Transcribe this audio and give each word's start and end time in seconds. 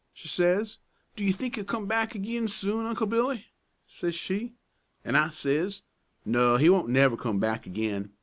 she 0.13 0.27
says. 0.27 0.79
'Do 1.15 1.23
you 1.23 1.31
think 1.31 1.53
he'll 1.53 1.63
come 1.63 1.85
back 1.85 2.15
agin 2.15 2.47
soon, 2.47 2.87
Uncle 2.87 3.05
Billy?' 3.05 3.45
says 3.85 4.15
she. 4.15 4.55
An' 5.05 5.15
I 5.15 5.29
says, 5.29 5.83
'No, 6.25 6.57
he 6.57 6.69
won't 6.71 6.89
never 6.89 7.15
come 7.15 7.37
back 7.39 7.67
agin. 7.67 8.11